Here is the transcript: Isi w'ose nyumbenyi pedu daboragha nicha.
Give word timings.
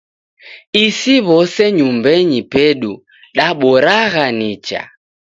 Isi 0.85 1.15
w'ose 1.25 1.63
nyumbenyi 1.77 2.41
pedu 2.53 2.93
daboragha 3.37 4.25
nicha. 4.37 4.81